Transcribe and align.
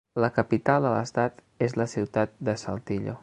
La 0.23 0.27
capital 0.37 0.87
de 0.87 0.93
l'estat 0.95 1.43
és 1.67 1.77
la 1.83 1.89
ciutat 1.93 2.35
de 2.49 2.59
Saltillo. 2.65 3.19